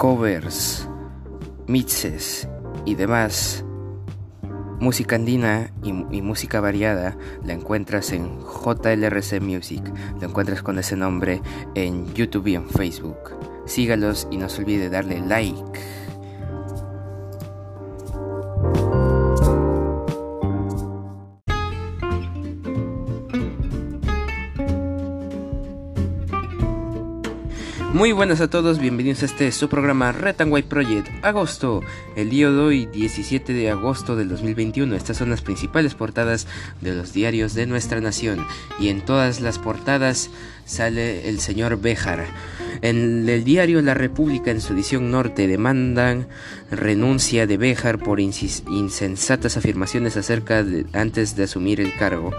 covers, 0.00 0.86
mixes 1.68 2.46
y 2.84 2.94
demás. 2.94 3.64
Música 4.80 5.16
andina 5.16 5.70
y, 5.82 5.92
música 5.92 6.60
variada 6.60 7.16
la 7.44 7.52
encuentras 7.52 8.12
en 8.12 8.40
JLRC 8.40 9.40
Music, 9.42 9.82
lo 10.18 10.26
encuentras 10.26 10.62
con 10.62 10.78
ese 10.78 10.96
nombre 10.96 11.42
en 11.74 12.12
YouTube 12.14 12.46
y 12.46 12.54
en 12.54 12.66
Facebook. 12.66 13.18
Sígalos 13.66 14.26
y 14.30 14.38
no 14.38 14.48
se 14.48 14.62
olvide 14.62 14.88
darle 14.88 15.20
like. 15.20 15.99
Muy 28.00 28.12
buenas 28.12 28.40
a 28.40 28.48
todos, 28.48 28.78
bienvenidos 28.78 29.22
a 29.22 29.26
este 29.26 29.52
su 29.52 29.68
programa 29.68 30.10
White 30.10 30.68
Project, 30.70 31.22
agosto. 31.22 31.82
El 32.16 32.30
día 32.30 32.48
de 32.50 32.58
hoy, 32.58 32.86
17 32.86 33.52
de 33.52 33.68
agosto 33.68 34.16
del 34.16 34.30
2021. 34.30 34.96
Estas 34.96 35.18
son 35.18 35.28
las 35.28 35.42
principales 35.42 35.94
portadas 35.94 36.46
de 36.80 36.94
los 36.94 37.12
diarios 37.12 37.52
de 37.52 37.66
nuestra 37.66 38.00
nación. 38.00 38.46
Y 38.78 38.88
en 38.88 39.04
todas 39.04 39.42
las 39.42 39.58
portadas 39.58 40.30
sale 40.70 41.28
el 41.28 41.40
señor 41.40 41.80
Béjar. 41.80 42.24
En 42.82 43.28
el 43.28 43.44
diario 43.44 43.82
La 43.82 43.92
República, 43.92 44.50
en 44.50 44.62
su 44.62 44.72
edición 44.72 45.10
norte, 45.10 45.46
demandan 45.46 46.28
renuncia 46.70 47.46
de 47.46 47.58
Béjar 47.58 47.98
por 47.98 48.20
insensatas 48.20 49.58
afirmaciones 49.58 50.16
acerca 50.16 50.62
de 50.62 50.86
antes 50.94 51.36
de 51.36 51.44
asumir 51.44 51.80
el 51.80 51.94
cargo. 51.94 52.30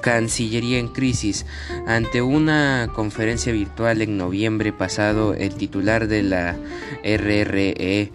Cancillería 0.00 0.78
en 0.78 0.88
crisis. 0.88 1.46
Ante 1.88 2.22
una 2.22 2.90
conferencia 2.94 3.52
virtual 3.52 4.02
en 4.02 4.16
noviembre 4.18 4.72
pasado, 4.72 5.34
el 5.34 5.54
titular 5.56 6.06
de 6.06 6.22
la 6.22 6.56
RRE, 7.02 8.12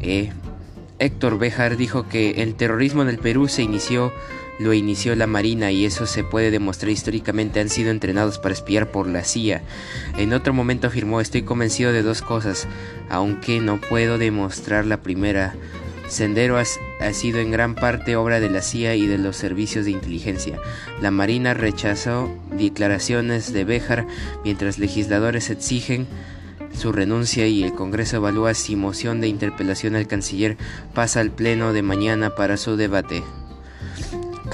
e, 0.00 0.30
Héctor 1.00 1.38
Béjar, 1.38 1.76
dijo 1.76 2.08
que 2.08 2.42
el 2.42 2.54
terrorismo 2.54 3.02
en 3.02 3.08
el 3.08 3.18
Perú 3.18 3.48
se 3.48 3.62
inició 3.62 4.12
lo 4.58 4.72
inició 4.72 5.14
la 5.16 5.26
Marina 5.26 5.72
y 5.72 5.84
eso 5.84 6.06
se 6.06 6.24
puede 6.24 6.50
demostrar 6.50 6.90
históricamente 6.90 7.60
han 7.60 7.68
sido 7.68 7.90
entrenados 7.90 8.38
para 8.38 8.54
espiar 8.54 8.90
por 8.90 9.06
la 9.08 9.24
CIA. 9.24 9.62
En 10.16 10.32
otro 10.32 10.52
momento 10.52 10.86
afirmó 10.86 11.20
estoy 11.20 11.42
convencido 11.42 11.92
de 11.92 12.02
dos 12.02 12.22
cosas, 12.22 12.68
aunque 13.08 13.60
no 13.60 13.80
puedo 13.80 14.18
demostrar 14.18 14.86
la 14.86 14.98
primera. 14.98 15.54
Sendero 16.08 16.58
ha, 16.58 17.12
sido 17.12 17.40
en 17.40 17.50
gran 17.50 17.74
parte 17.74 18.14
obra 18.14 18.38
de 18.38 18.50
la 18.50 18.60
CIA 18.60 18.94
y 18.94 19.06
de 19.06 19.18
los 19.18 19.36
servicios 19.36 19.86
de 19.86 19.92
inteligencia. 19.92 20.60
La 21.00 21.10
Marina 21.10 21.54
rechazó 21.54 22.30
declaraciones 22.52 23.52
de 23.52 23.64
Béjar 23.64 24.06
mientras 24.44 24.78
legisladores 24.78 25.48
exigen 25.48 26.06
su 26.74 26.92
renuncia 26.92 27.46
y 27.46 27.62
el 27.62 27.72
Congreso 27.72 28.16
evalúa 28.16 28.52
si 28.52 28.76
moción 28.76 29.20
de 29.20 29.28
interpelación 29.28 29.94
al 29.94 30.06
canciller 30.06 30.56
pasa 30.92 31.20
al 31.20 31.30
Pleno 31.30 31.72
de 31.72 31.82
mañana 31.82 32.34
para 32.34 32.56
su 32.56 32.76
debate. 32.76 33.22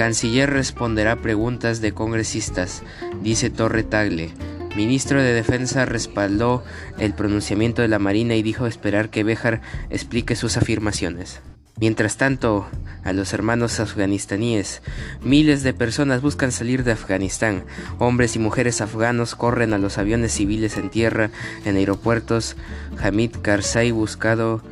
Canciller 0.00 0.48
responderá 0.48 1.16
preguntas 1.16 1.82
de 1.82 1.92
congresistas, 1.92 2.82
dice 3.22 3.50
Torre 3.50 3.82
Tagle. 3.82 4.30
Ministro 4.74 5.22
de 5.22 5.34
Defensa 5.34 5.84
respaldó 5.84 6.64
el 6.98 7.12
pronunciamiento 7.12 7.82
de 7.82 7.88
la 7.88 7.98
Marina 7.98 8.34
y 8.34 8.42
dijo 8.42 8.66
esperar 8.66 9.10
que 9.10 9.24
Béjar 9.24 9.60
explique 9.90 10.36
sus 10.36 10.56
afirmaciones. 10.56 11.42
Mientras 11.78 12.16
tanto, 12.16 12.66
a 13.04 13.12
los 13.12 13.34
hermanos 13.34 13.78
afganistaníes, 13.78 14.80
miles 15.22 15.62
de 15.62 15.74
personas 15.74 16.22
buscan 16.22 16.50
salir 16.50 16.82
de 16.82 16.92
Afganistán. 16.92 17.64
Hombres 17.98 18.36
y 18.36 18.38
mujeres 18.38 18.80
afganos 18.80 19.34
corren 19.34 19.74
a 19.74 19.78
los 19.78 19.98
aviones 19.98 20.32
civiles 20.32 20.78
en 20.78 20.88
tierra 20.88 21.28
en 21.66 21.76
aeropuertos. 21.76 22.56
Hamid 23.02 23.32
Karzai 23.42 23.90
buscado, 23.90 24.62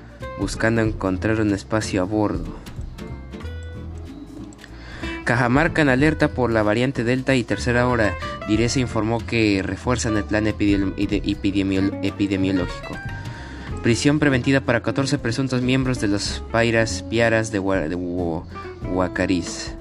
buscando 0.40 0.80
encontrar 0.80 1.38
un 1.42 1.52
espacio 1.52 2.00
a 2.00 2.06
bordo. 2.06 2.56
Cajamarca 5.28 5.82
en 5.82 5.90
alerta 5.90 6.28
por 6.28 6.50
la 6.50 6.62
variante 6.62 7.04
Delta 7.04 7.34
y 7.34 7.44
tercera 7.44 7.86
hora. 7.86 8.16
se 8.70 8.80
informó 8.80 9.18
que 9.18 9.60
refuerzan 9.62 10.16
el 10.16 10.24
plan 10.24 10.46
epidemiológico. 10.46 12.94
Prisión 13.82 14.20
preventiva 14.20 14.60
para 14.60 14.80
14 14.80 15.18
presuntos 15.18 15.60
miembros 15.60 16.00
de 16.00 16.08
los 16.08 16.42
Pairas 16.50 17.04
Piaras 17.10 17.52
de, 17.52 17.58
Huacariz. 17.58 19.74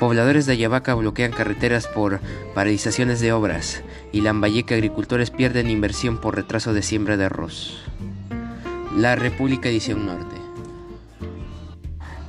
Pobladores 0.00 0.46
de 0.46 0.54
Ayabaca 0.54 0.94
bloquean 0.94 1.30
carreteras 1.30 1.86
por 1.86 2.18
paralizaciones 2.56 3.20
de 3.20 3.30
obras 3.30 3.84
y 4.10 4.22
Lambayeque 4.22 4.74
agricultores 4.74 5.30
pierden 5.30 5.70
inversión 5.70 6.20
por 6.20 6.34
retraso 6.34 6.74
de 6.74 6.82
siembra 6.82 7.16
de 7.16 7.26
arroz. 7.26 7.84
La 8.96 9.14
República 9.14 9.68
Edición 9.68 10.06
Norte. 10.06 10.43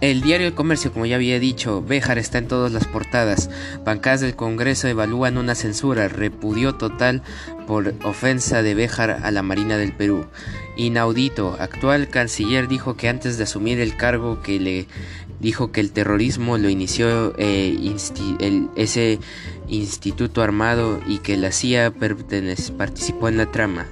El 0.02 0.22
diario 0.22 0.48
El 0.48 0.54
Comercio, 0.54 0.92
como 0.92 1.06
ya 1.06 1.16
había 1.16 1.40
dicho, 1.40 1.82
Béjar 1.82 2.18
está 2.18 2.38
en 2.38 2.48
todas 2.48 2.72
las 2.72 2.86
portadas. 2.86 3.50
Bancadas 3.86 4.22
del 4.22 4.36
Congreso 4.36 4.88
evalúan 4.88 5.38
una 5.38 5.56
censura, 5.56 6.10
repudio 6.10 6.76
total 6.76 7.24
por 7.66 7.94
ofensa 8.04 8.62
de 8.62 8.76
Béjar 8.76 9.22
a 9.24 9.32
la 9.32 9.42
Marina 9.42 9.78
del 9.78 9.94
Perú. 9.94 10.26
Inaudito, 10.76 11.56
actual 11.60 12.10
canciller 12.10 12.68
dijo 12.68 12.98
que 12.98 13.08
antes 13.08 13.38
de 13.38 13.46
asumir 13.46 13.80
el 13.80 13.96
cargo 13.96 14.42
que 14.42 14.60
le 14.60 14.88
dijo 15.40 15.72
que 15.72 15.80
el 15.80 15.92
terrorismo 15.92 16.58
lo 16.58 16.70
inició 16.70 17.34
eh, 17.38 17.96
ese 18.76 19.20
instituto 19.70 20.42
armado 20.42 21.00
y 21.08 21.20
que 21.20 21.38
la 21.38 21.52
CIA 21.52 21.94
participó 22.78 23.30
en 23.30 23.38
la 23.38 23.52
trama. 23.52 23.88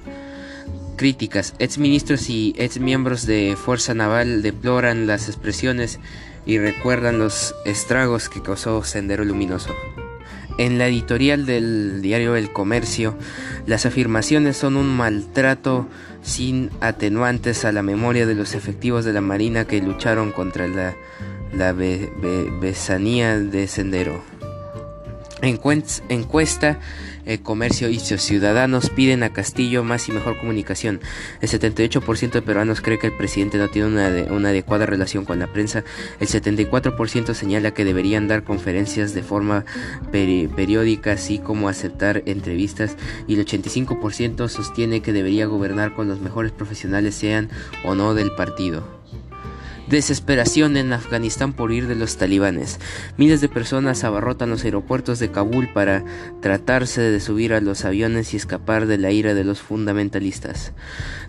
Críticas. 0.96 1.54
Exministros 1.58 2.30
y 2.30 2.54
exmiembros 2.56 3.26
de 3.26 3.56
Fuerza 3.56 3.94
Naval 3.94 4.42
deploran 4.42 5.06
las 5.06 5.28
expresiones 5.28 5.98
y 6.46 6.58
recuerdan 6.58 7.18
los 7.18 7.54
estragos 7.64 8.28
que 8.28 8.42
causó 8.42 8.84
Sendero 8.84 9.24
Luminoso. 9.24 9.74
En 10.56 10.78
la 10.78 10.86
editorial 10.86 11.46
del 11.46 12.00
diario 12.00 12.36
El 12.36 12.52
Comercio, 12.52 13.16
las 13.66 13.86
afirmaciones 13.86 14.56
son 14.56 14.76
un 14.76 14.86
maltrato 14.86 15.88
sin 16.22 16.70
atenuantes 16.80 17.64
a 17.64 17.72
la 17.72 17.82
memoria 17.82 18.24
de 18.24 18.36
los 18.36 18.54
efectivos 18.54 19.04
de 19.04 19.12
la 19.12 19.20
Marina 19.20 19.64
que 19.64 19.82
lucharon 19.82 20.30
contra 20.30 20.68
la, 20.68 20.94
besanía 22.60 23.38
de 23.38 23.66
Sendero. 23.66 24.22
Encuesta 25.42 26.78
el 27.26 27.40
comercio 27.40 27.88
y 27.88 28.00
sus 28.00 28.22
ciudadanos 28.22 28.90
piden 28.90 29.22
a 29.22 29.32
Castillo 29.32 29.84
más 29.84 30.08
y 30.08 30.12
mejor 30.12 30.38
comunicación. 30.38 31.00
El 31.40 31.48
78% 31.48 32.32
de 32.32 32.42
peruanos 32.42 32.80
cree 32.80 32.98
que 32.98 33.08
el 33.08 33.16
presidente 33.16 33.58
no 33.58 33.68
tiene 33.68 33.88
una, 33.88 34.48
adecuada 34.48 34.86
relación 34.86 35.24
con 35.24 35.38
la 35.38 35.46
prensa. 35.46 35.84
El 36.20 36.28
74% 36.28 37.34
señala 37.34 37.72
que 37.72 37.84
deberían 37.84 38.28
dar 38.28 38.44
conferencias 38.44 39.14
de 39.14 39.22
forma 39.22 39.64
periódica, 40.10 41.12
así 41.12 41.38
como 41.38 41.68
aceptar 41.68 42.22
entrevistas. 42.26 42.96
Y 43.26 43.34
el 43.34 43.46
85% 43.46 44.48
sostiene 44.48 45.02
que 45.02 45.12
debería 45.12 45.46
gobernar 45.46 45.94
con 45.94 46.08
los 46.08 46.20
mejores 46.20 46.52
profesionales, 46.52 47.14
sean 47.14 47.50
o 47.84 47.94
no 47.94 48.14
del 48.14 48.34
partido. 48.34 49.03
Desesperación 49.88 50.78
en 50.78 50.94
Afganistán 50.94 51.52
por 51.52 51.70
ir 51.70 51.86
de 51.86 51.94
los 51.94 52.16
talibanes. 52.16 52.80
Miles 53.18 53.42
de 53.42 53.50
personas 53.50 54.02
abarrotan 54.02 54.48
los 54.48 54.64
aeropuertos 54.64 55.18
de 55.18 55.30
Kabul 55.30 55.68
para 55.72 56.04
tratarse 56.40 57.02
de 57.02 57.20
subir 57.20 57.52
a 57.52 57.60
los 57.60 57.84
aviones 57.84 58.32
y 58.32 58.38
escapar 58.38 58.86
de 58.86 58.96
la 58.96 59.10
ira 59.10 59.34
de 59.34 59.44
los 59.44 59.60
fundamentalistas. 59.60 60.72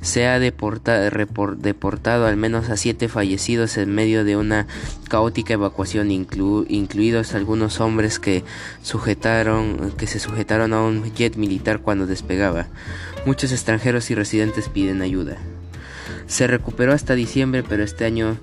Se 0.01 0.25
ha 0.27 0.39
deportado 0.39 2.25
al 2.25 2.37
menos 2.37 2.69
a 2.69 2.77
siete 2.77 3.09
fallecidos 3.09 3.77
en 3.77 3.93
medio 3.93 4.23
de 4.23 4.37
una 4.37 4.67
caótica 5.09 5.55
evacuación, 5.55 6.09
incluidos 6.11 7.35
algunos 7.35 7.81
hombres 7.81 8.19
que, 8.19 8.45
sujetaron, 8.81 9.91
que 9.97 10.07
se 10.07 10.19
sujetaron 10.19 10.71
a 10.73 10.81
un 10.81 11.13
jet 11.13 11.35
militar 11.35 11.81
cuando 11.81 12.07
despegaba. 12.07 12.67
Muchos 13.25 13.51
extranjeros 13.51 14.09
y 14.11 14.15
residentes 14.15 14.69
piden 14.69 15.01
ayuda. 15.01 15.37
Se 16.27 16.47
recuperó 16.47 16.93
hasta 16.93 17.15
diciembre, 17.15 17.63
pero 17.67 17.83
este 17.83 18.05
año 18.05 18.37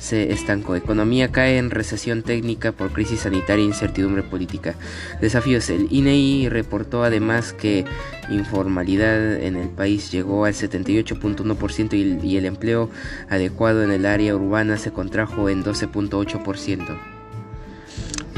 se 0.00 0.32
estancó. 0.32 0.74
Economía 0.74 1.30
cae 1.30 1.58
en 1.58 1.70
recesión 1.70 2.22
técnica 2.22 2.72
por 2.72 2.92
crisis 2.92 3.20
sanitaria 3.20 3.62
e 3.62 3.66
incertidumbre 3.66 4.22
política. 4.22 4.74
Desafíos. 5.20 5.68
El 5.70 5.88
INEI 5.90 6.46
e 6.46 6.50
reportó 6.50 7.04
además 7.04 7.52
que 7.52 7.84
informalidad 8.30 9.34
en 9.34 9.56
el 9.56 9.68
país 9.68 10.10
llegó 10.10 10.46
al 10.46 10.54
78.1% 10.54 11.92
y, 11.92 12.26
y 12.26 12.36
el 12.36 12.46
empleo 12.46 12.90
adecuado 13.28 13.84
en 13.84 13.90
el 13.90 14.06
área 14.06 14.34
urbana 14.34 14.78
se 14.78 14.90
contrajo 14.90 15.48
en 15.48 15.62
12.8%. 15.62 17.19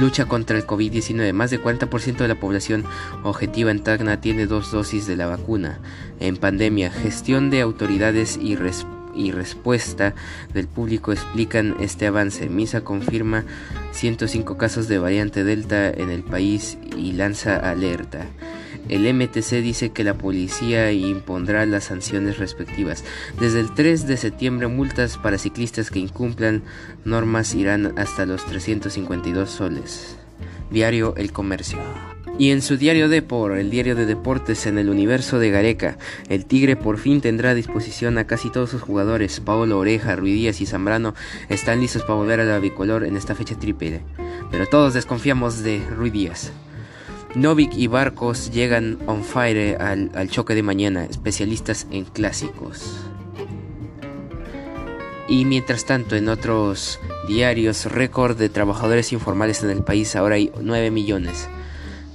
Lucha 0.03 0.25
contra 0.25 0.57
el 0.59 0.67
COVID-19. 0.67 1.33
Más 1.33 1.53
del 1.53 1.63
40% 1.63 2.17
de 2.17 2.27
la 2.27 2.35
población 2.35 2.85
objetiva 3.23 3.71
en 3.71 3.85
Tacna 3.85 4.21
tiene 4.21 4.47
dos 4.47 4.73
dosis 4.73 5.07
de 5.07 5.15
la 5.15 5.29
vacuna. 5.29 5.79
En 6.19 6.37
pandemia, 6.37 6.91
gestión 6.91 7.51
de 7.51 7.61
autoridades 7.61 8.37
y 8.37 8.59
y 9.15 9.31
respuesta 9.31 10.15
del 10.55 10.67
público 10.67 11.13
explican 11.13 11.77
este 11.79 12.09
avance. 12.09 12.49
Misa 12.49 12.81
confirma 12.81 13.45
105 13.93 14.57
casos 14.57 14.89
de 14.89 14.99
variante 14.99 15.45
Delta 15.45 15.89
en 15.89 16.11
el 16.11 16.25
país 16.25 16.79
y 16.97 17.13
lanza 17.13 17.57
alerta. 17.57 18.27
El 18.89 19.13
MTC 19.13 19.63
dice 19.63 19.91
que 19.91 20.05
la 20.05 20.15
policía 20.15 20.93
impondrá 20.93 21.65
las 21.67 21.85
sanciones 21.85 22.39
respectivas. 22.39 23.05
Desde 23.39 23.61
el 23.61 23.73
3 23.73 24.07
de 24.07 24.17
septiembre 24.17 24.67
multas 24.67 25.19
para 25.19 25.39
ciclistas 25.39 25.91
que 25.91 26.01
incumplan 26.01 26.63
normas 27.05 27.55
irán 27.55 27.95
hasta 27.97 28.27
los 28.27 28.45
352 28.47 29.51
soles. 29.51 30.17
Diario 30.71 31.15
El 31.17 31.33
Comercio. 31.33 31.79
Y 32.39 32.51
en 32.51 32.63
su 32.63 32.79
diario 32.79 33.11
Depor, 33.11 33.53
el 33.53 33.71
diario 33.71 33.95
de 33.95 34.07
deportes 34.07 34.67
en 34.67 34.79
el 34.79 34.89
universo 34.89 35.39
de 35.39 35.51
Gareca, 35.51 35.99
el 36.29 36.47
Tigre 36.47 36.77
por 36.77 36.99
fin 36.99 37.21
tendrá 37.21 37.51
a 37.51 37.55
disposición 37.55 38.17
a 38.17 38.27
casi 38.27 38.51
todos 38.51 38.71
sus 38.71 38.81
jugadores. 38.81 39.39
Paolo 39.41 39.79
Oreja, 39.79 40.17
Ruidías 40.17 40.61
y 40.63 40.67
Zambrano 40.67 41.15
están 41.51 41.81
listos 41.81 42.03
para 42.03 42.15
volver 42.15 42.41
a 42.41 42.45
la 42.45 42.59
bicolor 42.59 43.05
en 43.05 43.17
esta 43.17 43.35
fecha 43.35 43.59
triple. 43.59 44.01
Pero 44.51 44.67
todos 44.67 44.95
desconfiamos 44.95 45.63
de 45.63 45.83
Ruidías. 45.95 46.53
Novik 47.35 47.75
y 47.75 47.87
Barcos 47.87 48.51
llegan 48.51 48.99
on 49.07 49.25
fire 49.25 49.81
al, 49.81 50.11
al 50.15 50.29
choque 50.29 50.55
de 50.55 50.63
mañana, 50.63 51.05
especialistas 51.05 51.87
en 51.91 52.05
clásicos. 52.05 52.99
Y 55.29 55.47
mientras 55.47 55.87
tanto, 55.87 56.15
en 56.15 56.29
otros 56.29 57.01
diarios, 57.27 57.87
récord 57.87 58.37
de 58.37 58.51
trabajadores 58.51 59.15
informales 59.15 59.63
en 59.63 59.71
el 59.71 59.83
país, 59.83 60.15
ahora 60.15 60.35
hay 60.35 60.53
9 60.61 60.91
millones. 60.91 61.49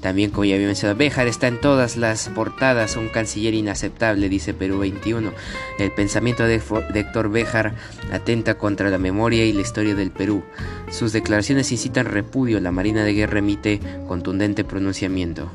También, 0.01 0.29
como 0.29 0.45
ya 0.45 0.55
había 0.55 0.67
mencionado, 0.67 0.97
Béjar 0.97 1.27
está 1.27 1.47
en 1.47 1.59
todas 1.59 1.97
las 1.97 2.29
portadas, 2.29 2.95
un 2.97 3.09
canciller 3.09 3.53
inaceptable, 3.53 4.29
dice 4.29 4.53
Perú 4.53 4.79
21. 4.79 5.31
El 5.79 5.91
pensamiento 5.91 6.43
de, 6.43 6.61
Héctor 6.93 7.29
Béjar 7.29 7.73
atenta 8.11 8.57
contra 8.57 8.89
la 8.89 8.99
memoria 8.99 9.45
y 9.45 9.53
la 9.53 9.61
historia 9.61 9.95
del 9.95 10.11
Perú. 10.11 10.43
Sus 10.91 11.13
declaraciones 11.13 11.71
incitan 11.71 12.05
repudio, 12.05 12.59
la 12.59 12.71
Marina 12.71 13.03
de 13.03 13.13
Guerra 13.13 13.39
emite 13.39 13.79
contundente 14.07 14.63
pronunciamiento. 14.63 15.51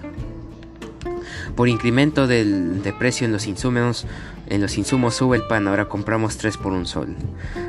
Por 1.54 1.68
incremento 1.68 2.26
del, 2.26 2.82
de 2.82 2.92
precio 2.92 3.26
en 3.26 3.32
los 3.32 3.46
insumos, 3.46 4.06
en 4.48 4.60
los 4.60 4.76
insumos 4.76 5.14
sube 5.14 5.36
el 5.36 5.46
pan, 5.46 5.68
ahora 5.68 5.88
compramos 5.88 6.36
3 6.36 6.56
por 6.56 6.72
un 6.72 6.86
sol. 6.86 7.14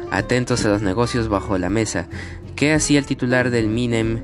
Atentos 0.09 0.65
a 0.65 0.69
los 0.69 0.81
negocios 0.81 1.27
bajo 1.27 1.57
la 1.57 1.69
mesa. 1.69 2.07
¿Qué 2.55 2.73
hacía 2.73 2.99
el 2.99 3.05
titular 3.05 3.49
del 3.49 3.67
MINEM? 3.67 4.21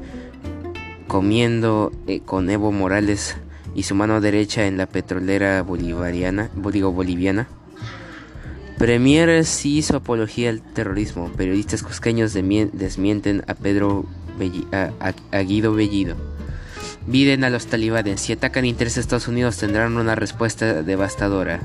Comiendo 1.09 1.91
eh, 2.06 2.21
con 2.23 2.50
Evo 2.51 2.71
Morales 2.71 3.35
y 3.73 3.83
su 3.83 3.95
mano 3.95 4.21
derecha 4.21 4.67
en 4.67 4.77
la 4.77 4.85
petrolera 4.85 5.63
bolivariana, 5.63 6.51
boliviana. 6.53 7.47
Premier 8.77 9.44
sí 9.44 9.79
hizo 9.79 9.97
apología 9.97 10.51
al 10.51 10.61
terrorismo. 10.61 11.29
Periodistas 11.35 11.81
cusqueños 11.81 12.31
desmienten 12.33 13.44
a 13.47 13.56
Pedro 13.56 14.06
a, 14.71 15.39
Guido 15.41 15.73
Bellido. 15.73 16.15
Viden 17.07 17.44
a 17.44 17.50
los 17.50 17.65
talibanes. 17.65 18.21
Si 18.21 18.31
atacan 18.31 18.63
intereses 18.63 18.95
de 18.97 19.01
Estados 19.01 19.27
Unidos 19.27 19.57
tendrán 19.57 19.97
una 19.97 20.13
respuesta 20.13 20.83
devastadora. 20.83 21.59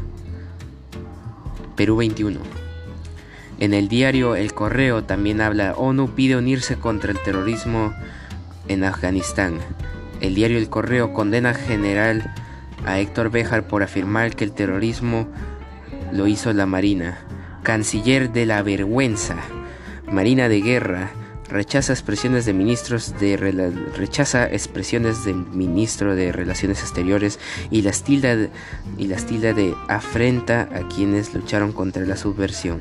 Perú 1.77 1.97
21. 1.97 2.41
En 3.61 3.75
el 3.75 3.89
diario 3.89 4.37
El 4.37 4.55
Correo 4.55 5.05
también 5.05 5.43
habla, 5.43 5.75
ONU 5.75 6.15
pide 6.15 6.37
unirse 6.37 6.77
contra 6.77 7.13
el 7.13 7.19
terrorismo 7.23 7.93
en 8.69 8.85
Afganistán. 8.85 9.59
El 10.21 10.35
diario 10.35 10.59
El 10.59 10.69
Correo 10.69 11.13
condena 11.13 11.55
general 11.55 12.35
a 12.87 12.99
Héctor 12.99 13.31
Béjar 13.31 13.67
por 13.67 13.83
afirmar 13.83 14.35
que 14.37 14.45
el 14.45 14.53
terrorismo 14.53 15.29
lo 16.13 16.27
hizo 16.27 16.53
la 16.53 16.67
Marina. 16.67 17.19
Canciller 17.63 18.33
de 18.33 18.47
la 18.47 18.63
vergüenza. 18.63 19.37
Marina 20.11 20.49
de 20.49 20.61
guerra 20.61 21.11
rechaza 21.49 21.93
expresiones 21.93 22.47
de 22.47 22.53
ministros 22.53 23.19
de 23.21 23.37
rechaza 23.97 24.47
expresiones 24.47 25.25
del 25.25 25.37
ministro 25.37 26.15
de 26.15 26.33
Relaciones 26.33 26.81
Exteriores 26.81 27.39
y 27.71 27.83
las 27.83 28.03
tilda 28.03 28.49
y 28.99 29.07
las 29.07 29.27
tilda 29.27 29.53
de 29.53 29.75
afrenta 29.89 30.69
a 30.75 30.89
quienes 30.89 31.35
lucharon 31.35 31.73
contra 31.73 32.05
la 32.05 32.17
subversión. 32.17 32.81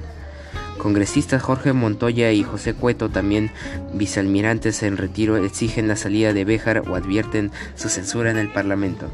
Congresistas 0.78 1.42
Jorge 1.42 1.74
Montoya 1.74 2.31
y 2.31 2.44
José 2.44 2.74
Cueto, 2.74 3.10
también 3.10 3.52
vicealmirantes 3.94 4.84
en 4.84 4.98
retiro, 4.98 5.38
exigen 5.38 5.88
la 5.88 5.96
salida 5.96 6.34
de 6.34 6.46
Béjar 6.46 6.84
o 6.90 6.96
advierten 6.96 7.52
su 7.75 7.90
censura 7.90 8.31
en 8.31 8.38
el 8.38 8.50
Parlamento. 8.50 9.10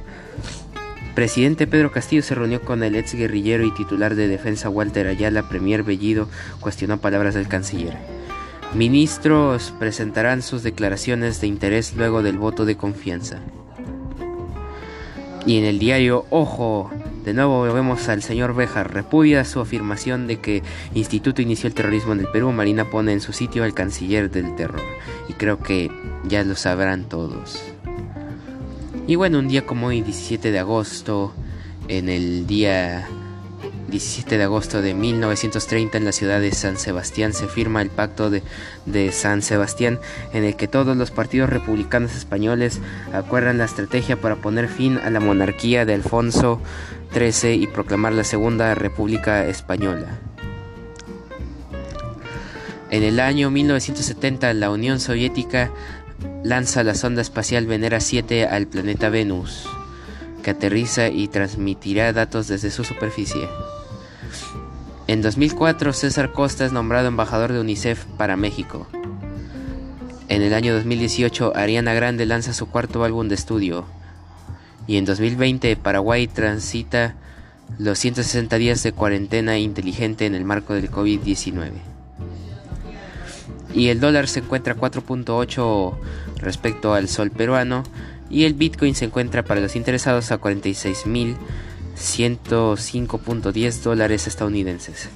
Presidente 1.16 1.68
Pedro 1.68 1.92
Castillo 1.92 2.22
se 2.22 2.36
reunió 2.36 2.62
con 2.62 2.82
el 2.82 2.96
ex 2.96 3.14
guerrillero 3.14 3.66
y 3.66 3.74
titular 3.74 4.16
de 4.16 4.28
defensa 4.28 4.70
Walter 4.70 5.08
Ayala. 5.08 5.50
Premier 5.50 5.84
Bellido 5.84 6.30
cuestionó 6.62 7.00
palabras 7.00 7.34
del 7.34 7.48
canciller. 7.48 7.98
Ministros 8.74 9.74
presentarán 9.80 10.42
sus 10.42 10.64
declaraciones 10.64 11.42
de 11.42 11.48
interés 11.48 11.96
luego 11.96 12.24
del 12.24 12.38
voto 12.38 12.66
de 12.66 12.78
confianza. 12.78 13.40
Y 15.46 15.58
en 15.58 15.66
el 15.66 15.80
diario 15.80 16.26
Ojo, 16.30 16.92
de 17.30 17.36
nuevo 17.36 17.62
vemos 17.62 18.10
al 18.10 18.24
señor 18.24 18.56
Bejar, 18.56 18.92
repudia 18.92 19.46
su 19.46 19.60
afirmación 19.60 20.26
de 20.26 20.40
que 20.40 20.64
Instituto 20.96 21.44
inició 21.44 21.68
el 21.68 21.76
terrorismo 21.76 22.14
en 22.14 22.22
el 22.22 22.28
Perú, 22.28 22.52
Marina 22.52 22.90
pone 22.90 23.14
en 23.14 23.22
su 23.22 23.34
sitio 23.34 23.64
al 23.64 23.76
canciller 23.76 24.31
del 24.31 24.56
terror. 24.56 24.81
Y 25.28 25.34
creo 25.34 25.60
que 25.60 25.92
ya 26.24 26.44
lo 26.44 26.56
sabrán 26.56 27.04
todos. 27.04 27.62
Y 29.06 29.14
bueno, 29.14 29.38
un 29.38 29.48
día 29.48 29.68
como 29.68 29.88
hoy, 29.88 30.02
17 30.02 30.52
de 30.52 30.58
agosto, 30.58 31.31
en 31.88 32.10
el 32.10 32.48
día 32.48 33.08
17 33.90 34.38
de 34.38 34.44
agosto 34.44 34.82
de 34.82 34.94
1930 34.94 35.98
en 35.98 36.06
la 36.06 36.12
ciudad 36.12 36.40
de 36.40 36.52
San 36.52 36.78
Sebastián 36.78 37.34
se 37.34 37.48
firma 37.48 37.82
el 37.82 37.90
Pacto 37.90 38.30
de, 38.30 38.44
de, 38.86 39.12
San 39.12 39.42
Sebastián 39.42 40.00
en 40.34 40.44
el 40.44 40.56
que 40.56 40.68
todos 40.68 40.96
los 40.96 41.12
partidos 41.12 41.50
republicanos 41.50 42.16
españoles 42.16 42.80
acuerdan 43.14 43.58
la 43.58 43.66
estrategia 43.66 44.20
para 44.20 44.36
poner 44.36 44.68
fin 44.68 44.98
a 44.98 45.10
la 45.10 45.20
monarquía 45.20 45.86
de 45.86 45.94
Alfonso 45.94 46.62
XIII 47.14 47.54
y 47.54 47.68
proclamar 47.68 48.14
la 48.14 48.24
Segunda 48.24 48.76
República 48.76 49.46
Española. 49.46 50.20
En 52.92 53.04
el 53.04 53.20
año 53.20 53.52
1970 53.52 54.54
la 54.54 54.72
Unión 54.72 55.00
Soviética 55.00 55.72
lanza 56.44 56.84
la 56.84 56.96
sonda 56.96 57.22
espacial 57.22 57.68
Venera 57.68 58.00
7 58.00 58.46
al 58.48 58.68
planeta 58.68 59.10
Venus, 59.10 59.68
que 60.44 60.52
aterriza 60.52 61.10
y 61.10 61.28
transmitirá 61.28 62.14
datos 62.14 62.48
desde 62.48 62.72
su 62.72 62.84
superficie. 62.84 63.48
En 65.07 65.21
2004, 65.21 65.94
César 65.94 66.31
Costa 66.31 66.66
es 66.66 66.71
nombrado 66.71 67.07
embajador 67.07 67.52
de 67.52 67.59
UNICEF 67.59 68.06
para 68.18 68.38
México. 68.38 68.88
En 70.28 70.44
el 70.44 70.54
año 70.54 70.76
2018, 70.76 71.54
Ariana 71.56 71.95
Grande 71.95 72.28
lanza 72.28 72.54
su 72.54 72.68
cuarto 72.68 73.04
álbum 73.04 73.28
de 73.28 73.36
estudio. 73.36 73.86
Y 74.86 74.98
en 74.98 75.06
2020, 75.06 75.76
Paraguay 75.78 76.28
transita 76.28 77.16
los 77.78 77.98
160 78.00 78.57
días 78.57 78.83
de 78.83 78.92
cuarentena 78.92 79.57
inteligente 79.57 80.26
en 80.26 80.36
el 80.36 80.45
marco 80.45 80.74
del 80.74 80.92
COVID-19. 80.92 81.71
Y 83.74 83.88
el 83.90 84.00
dólar 84.00 84.28
se 84.28 84.40
encuentra 84.40 84.76
4.8 84.76 85.98
respecto 86.38 86.94
al 86.94 87.07
sol 87.07 87.31
peruano 87.31 87.83
y 88.30 88.45
el 88.45 88.54
Bitcoin 88.54 88.95
se 88.95 89.06
encuentra 89.06 89.44
para 89.44 89.62
los 89.62 89.76
interesados 89.76 90.31
a 90.31 90.40
46.000 90.40 91.36
105.10 92.00 93.82
dólares 93.82 94.28
estadounidenses. 94.28 95.10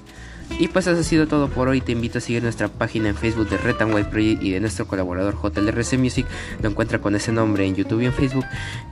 Y 0.60 0.68
pues 0.68 0.86
eso 0.86 1.00
ha 1.00 1.04
sido 1.04 1.28
todo 1.28 1.50
por 1.50 1.68
hoy. 1.68 1.82
Te 1.82 1.94
invito 1.94 2.20
a 2.20 2.22
seguir 2.22 2.44
nuestra 2.44 2.68
página 2.68 3.10
en 3.10 3.16
Facebook 3.16 3.50
de 3.50 3.58
Red 3.58 3.76
White 3.92 4.10
Project 4.10 4.44
y 4.44 4.52
de 4.52 4.60
nuestro 4.60 4.88
colaborador 4.88 5.36
JLRC 5.42 5.98
Music. 5.98 6.28
Lo 6.62 6.70
encuentra 6.70 7.00
con 7.00 7.16
ese 7.16 7.32
nombre 7.32 7.66
en 7.66 7.76
YouTube 7.76 8.02
y 8.02 8.06
en 8.06 8.14
Facebook. 8.14 8.46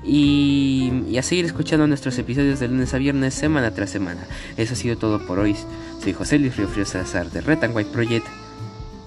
Y, 0.04 1.18
a 1.18 1.22
seguir 1.22 1.46
escuchando 1.46 1.86
nuestros 1.86 2.18
episodios 2.18 2.60
de 2.60 2.68
lunes 2.68 2.94
a 2.94 2.98
viernes, 2.98 3.34
semana 3.34 3.72
tras 3.72 3.92
semana. 3.92 4.22
Eso 4.58 4.74
ha 4.74 4.78
sido 4.78 4.98
todo 4.98 5.26
por 5.28 5.40
hoy. 5.40 5.56
Soy 6.02 6.14
José 6.14 6.40
Luis 6.40 6.56
Río 6.58 6.68
Frío 6.68 6.86
Salazar 6.86 7.30
de 7.30 7.42
Red 7.42 7.60
White 7.74 7.92
Project. 7.92 8.26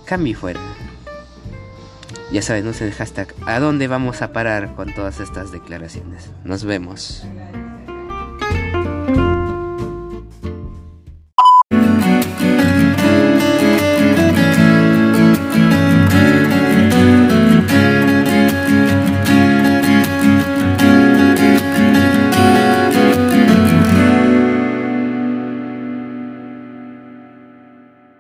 Cambio 0.04 0.36
fuera. 0.36 0.60
Ya 2.30 2.42
saben, 2.42 2.66
usen 2.68 2.88
el 2.88 2.94
hashtag 2.94 3.34
a 3.46 3.58
dónde 3.58 3.88
vamos 3.88 4.22
a 4.22 4.32
parar 4.32 4.74
con 4.74 4.94
todas 4.94 5.20
estas 5.20 5.50
declaraciones. 5.50 6.30
Nos 6.44 6.64
vemos. 6.64 7.24